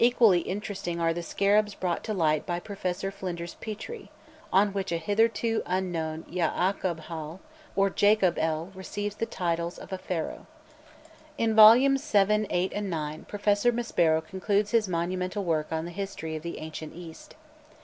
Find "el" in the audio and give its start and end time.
8.36-8.72